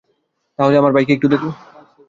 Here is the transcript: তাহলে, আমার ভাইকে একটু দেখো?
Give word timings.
তাহলে, 0.59 0.75
আমার 0.77 0.91
ভাইকে 0.91 1.11
একটু 1.13 1.27
দেখো? 1.27 1.49